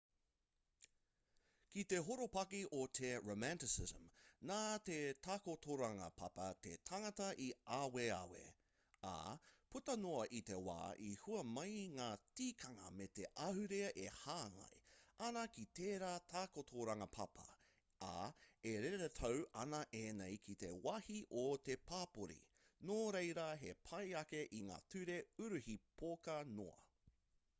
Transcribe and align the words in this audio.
ki 1.73 1.81
te 1.91 1.97
horopaki 2.05 2.59
o 2.77 2.77
te 2.99 3.09
romanticism 3.25 4.05
nā 4.51 4.55
te 4.87 4.95
takotoranga 5.27 6.07
papa 6.21 6.47
te 6.67 6.71
tangata 6.89 7.27
i 7.47 7.49
aweawe 7.75 8.39
ā 9.09 9.13
puta 9.75 9.95
noa 10.05 10.23
i 10.39 10.39
te 10.47 10.57
wā 10.69 10.79
i 11.09 11.11
hua 11.25 11.43
mai 11.57 11.75
ngā 11.99 12.07
tikanga 12.41 12.89
me 13.01 13.09
te 13.19 13.27
ahurea 13.49 13.91
e 14.05 14.07
hāngai 14.23 14.81
ana 15.29 15.45
ki 15.57 15.67
tērā 15.81 16.11
takotoranga 16.33 17.09
papa 17.19 17.47
ā 18.09 18.15
e 18.73 18.75
reretau 18.87 19.47
ana 19.65 19.83
ēnei 20.05 20.43
ki 20.47 20.57
te 20.63 20.71
wāhi 20.87 21.19
o 21.43 21.49
te 21.69 21.77
papori 21.93 22.41
nō 22.91 22.97
reira 23.19 23.49
he 23.65 23.77
pai 23.91 24.05
ake 24.25 24.45
i 24.61 24.63
ngā 24.71 24.85
ture 24.95 25.23
uruhi 25.49 25.81
poka 26.05 26.41
noa 26.55 26.81